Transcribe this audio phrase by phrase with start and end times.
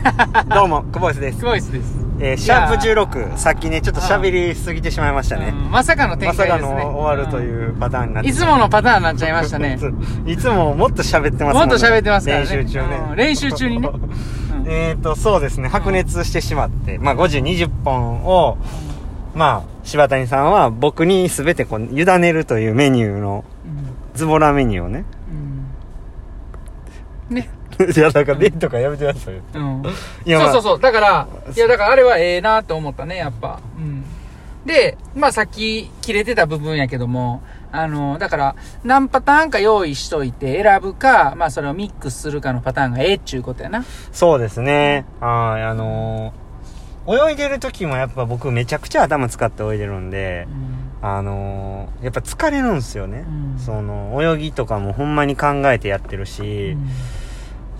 [0.54, 2.10] どうも、久保井ですですです。
[2.20, 5.54] えーシャープ16、さっきね、ちょっと喋りすぎてしまいましたね。
[5.54, 6.84] うんまさかの展まさか開ですね。
[6.84, 9.78] の終わるというパターンになっていつものパターンになっちゃいましたね。
[10.26, 12.46] いつももっと喋ってますもっと喋ってますからね。
[12.46, 13.16] 練習中ねうん。
[13.16, 13.88] 練習中にね。
[13.92, 18.58] うんえっと、そうですね、白熱してしまって、まあ、5時20本を、
[19.34, 23.44] まあ、柴谷さんは僕に全てこう、委ねるというメニューの、
[24.14, 25.04] ズボラメニューをね。
[27.30, 27.48] うんね。
[27.96, 29.40] いや、だから、デートかやめてくださいよ。
[29.54, 29.82] うん。
[30.24, 30.80] いや、まあそうそうそう。
[30.80, 33.60] だから、いや、だからあれはええなって思ったね、やっぱ。
[33.76, 34.04] うん。
[34.66, 38.54] で、まあさっき切れてた部分やけども、あの、だから、
[38.84, 43.84] 何パターンか用意しといて選ぶか、まあそれをミックスするかのパターンがええっちゅうことやな。
[44.12, 45.04] そうですね。
[45.20, 46.50] はい、あのー
[47.08, 50.46] 泳いでる時もやっぱ僕めちゃくちゃ頭使って泳いでるんで
[51.02, 51.08] う、ん。
[51.08, 53.24] あのーやっぱ疲れるんですよね。
[53.26, 56.90] うんその、泳ぎとかもほんまに考えてやってるし、うん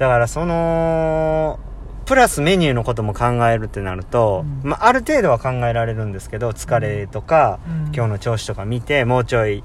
[0.00, 1.60] だからその、
[2.06, 4.70] プラスメニューのことも考えるってなると、うん。
[4.70, 7.94] まあ、ある程度は考えられるんですけど、疲れとか、うん。
[7.94, 9.62] 今日の調子とか見て、もうちょい、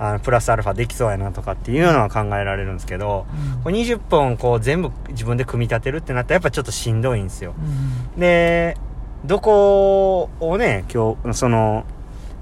[0.00, 3.24] あの、プラスアルファできそうやなとかっていうのは考えられるんですけど、
[3.62, 7.54] これ20本こう全部自分で組み立てるってなったらやっぱちょっとしんどいんですよ。
[7.56, 8.20] うん。
[8.20, 8.76] で、
[9.24, 11.84] どこをね、今日、その、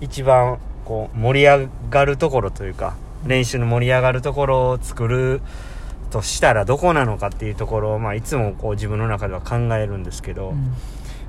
[0.01, 2.97] 一番こう盛り上がるところというか、
[3.27, 5.43] 練習の盛り上がるところを作る
[6.17, 10.73] としたらどこなのかっていうところを、まあいつもこう自分の中では考えるんですけど、うん。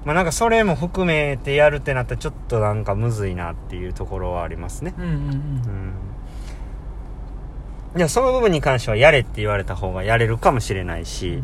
[0.05, 4.93] まあなんかそれも含めてやるってなったらちょっとなんかむずいなっていうところはありますね。
[4.97, 5.15] うんうんうん
[7.99, 8.09] うん。
[8.09, 11.43] その部分に関してはやれって言われた方がやれるかもしれないし、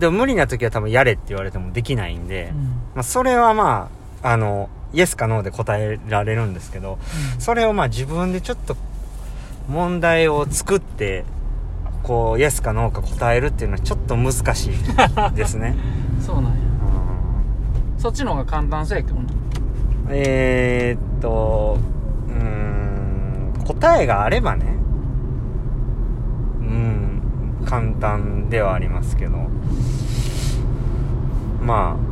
[0.00, 2.52] でも無理な時は多分やれって言われてもできないんで、
[2.94, 3.90] まあ、それはま
[4.22, 6.98] あ、あの、イエスかノーで答えられるんですけど、
[7.38, 8.76] それをまあ自分でちょっと
[9.68, 11.24] 問題を作って、
[12.02, 15.76] こう、イエスかノーか答えるっていうのはちょっと難しいですね。
[16.16, 16.50] う んそうなんや。
[16.50, 16.60] うん
[17.98, 19.22] そっちの方が簡単そうやけどな。
[20.08, 21.78] えー、っと、
[22.28, 24.76] うーん、答えがあればね、
[26.60, 27.22] うん、
[27.66, 29.36] 簡単ではありますけど、
[31.62, 32.10] まあ、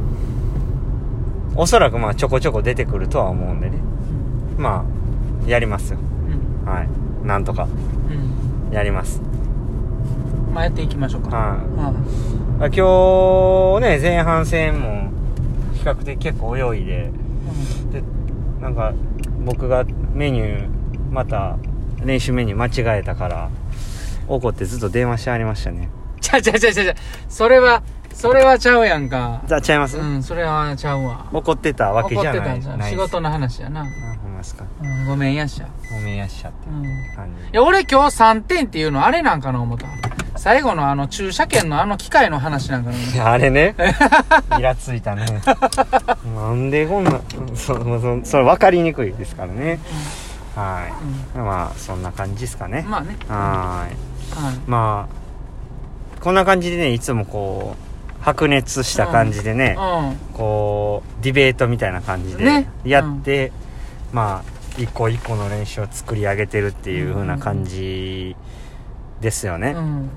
[1.57, 3.79] おそらくまあちょこちょこ出てくるとは思うんでね。
[4.59, 4.85] ま
[5.47, 5.99] あ、やりますよ。
[6.65, 6.71] うん。
[6.71, 6.89] はい。
[7.27, 8.75] なんとか、うん。
[8.75, 9.23] やります。
[10.53, 11.37] まあやっていきましょうか。
[11.37, 15.11] は今日ね、前半戦も、
[15.75, 17.11] 比較的結構泳いで、
[17.93, 18.03] で
[18.61, 18.93] なんか
[19.45, 20.69] 僕がメニュー
[21.11, 21.57] また
[22.05, 23.51] 練習メニュー間違えたから
[24.27, 25.89] 怒ってずっと電話してありましたね
[26.21, 26.97] ちゃうちゃうちゃうちゃうちゃう。
[27.29, 27.83] それは、
[28.13, 29.43] それはちゃうやんか。
[29.47, 31.29] じゃあちゃいます、うん、それはちゃうわ。
[31.33, 32.79] 怒ってたわけじゃない怒ってたんじゃん。
[32.79, 33.83] ない仕事の話やな。
[33.83, 33.85] あ
[34.23, 35.69] ほんまですかうん、ごめんやっしゃ。
[35.91, 36.85] ごめんやっしゃってうん。
[36.85, 36.89] い
[37.53, 39.87] や、俺今日3点っていうのあれなんかな思った。
[40.39, 43.75] 最後のあの駐車券のあの機械の話なんかな思っいやあれね。
[44.59, 45.27] イラついたね。
[46.35, 47.21] なんでこんな
[47.55, 49.81] そそそれ分かりにくいですからね。
[50.55, 50.87] は
[51.35, 52.83] い、まあそんな感じですかね。
[52.85, 52.89] た。
[52.89, 53.17] まあね。
[53.29, 54.55] ははい。
[54.55, 60.17] いまあこんな感じでねいつもこう白熱した感じでね、うん。
[60.35, 62.71] こうディベートみたいな感じでね。
[62.85, 63.53] やって、
[64.13, 68.37] まあ一個一個の練習を作り上げてるっていう風な感じ
[69.21, 70.11] ですよね、うん。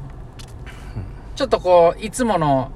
[1.42, 2.70] ちょっとこう、いつもの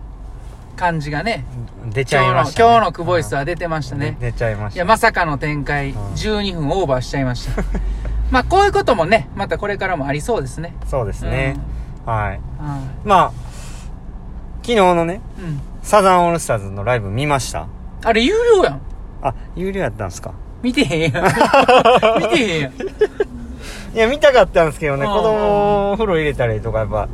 [0.76, 1.46] 感じがね、
[1.94, 4.18] 出ちゃいました、ね、今日のクボイスは出てましたね。
[4.20, 7.62] 出ちゃいましたいや、まさかの展開、うん12分オーバーしちゃいました。
[8.32, 10.74] まあ、こういうこともね、またこれからもありそうですね。
[10.88, 11.58] そうですね、
[12.08, 12.68] はいうん。
[12.68, 13.32] はまあ
[14.64, 15.42] 昨日のねい。
[15.44, 15.62] うん。
[15.84, 17.68] サザンオールスターズのライブ見ました
[18.04, 18.82] あれ、有料やん。
[19.22, 20.32] あ有料やったんですか？
[20.64, 21.24] 見てへんやん。
[22.20, 22.74] 見てへんやん。
[23.96, 27.10] いや見たかったんですけどねうん子供お風呂入れたりとかやっぱうん。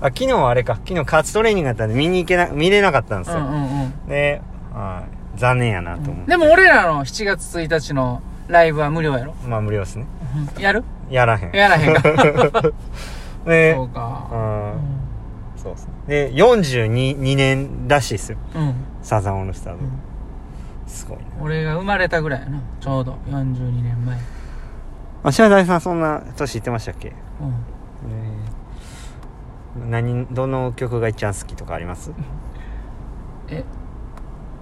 [0.00, 4.08] あ昨日はあれか昨日加圧トレーニングだったんで見に行けな見れなかったんですよ、うんうんうん。
[4.08, 4.40] で、
[4.72, 5.04] は
[5.36, 9.34] い、残念やなと思う、でも俺らの7月1日のライブは無料やろ？
[9.46, 10.06] まあ無料ですね
[10.56, 10.84] うんやる？
[11.10, 12.62] やらへんやらへんか。
[13.46, 14.28] でそうか。
[14.32, 15.00] うん
[15.56, 18.62] そうですねで42 2年らしいですようん。
[18.62, 18.74] うん。
[19.02, 19.90] サザンオールスターズ、うん
[20.86, 22.60] すごいな俺が生まれたぐらいやな。
[22.80, 24.18] ちょうど42年前。
[25.22, 27.14] あ島谷さんそんな年言ってましたっけ、うん。
[27.14, 28.50] えー
[29.88, 32.10] 何どの曲が一番好きとかあります？
[33.48, 33.64] え、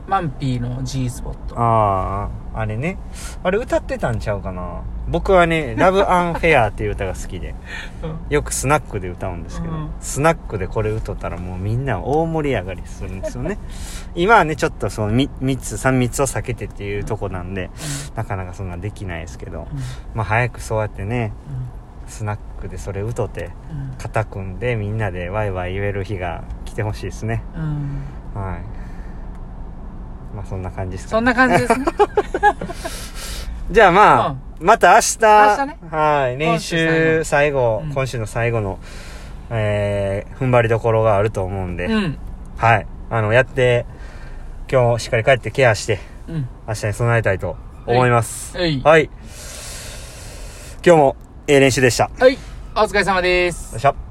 [0.08, 1.54] マンピーの G スポット。
[1.58, 2.96] あああれね。
[3.42, 4.82] あれ歌ってたんちゃうかな。
[5.06, 7.54] 僕はね「ラブアンフェア」っていう歌が好きで。
[8.30, 9.90] よくスナックで歌うんですけど、うん。
[10.00, 13.58] スナックでこれ歌ったらもうみんな大盛り上がりするんですよね。
[14.16, 17.70] 今はねちょっとその 3, つ3密を避けてっていうとこなんで
[18.16, 19.68] なかなかそんなできないですけど。
[20.14, 21.32] まあ早くそうやってね
[22.06, 23.50] スナックでそれ歌って
[23.98, 27.42] 肩組んでみんなでワイワイ言える日が来てほしいですね。
[27.54, 27.62] うん。
[28.34, 28.42] うん。
[28.42, 28.77] はい。
[30.38, 31.86] まあそんな感じですかそんな感じですね。
[33.72, 38.78] じゃあまあ、また明日、明日ねはい、練習最後、うん今週の最後の、
[39.50, 42.18] えー、踏ん張りどころがあると思うんで、うん。
[42.56, 42.86] はい。
[43.10, 43.84] あの、やって、
[44.70, 45.98] 今日しっかり帰ってケアして、
[46.28, 46.48] うん。
[46.68, 47.56] 明日に備えたいと
[47.86, 48.56] 思います。
[48.56, 48.80] はい。
[48.80, 49.10] はい。
[50.86, 51.16] 今日も、
[51.48, 52.04] ええ練習でした。
[52.04, 52.38] よはい。
[52.76, 53.80] お疲れ様ですい。
[53.80, 54.07] しょ。